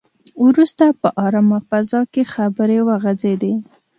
[0.45, 3.53] وروسته په ارامه فضا کې خبرې وغځېدې.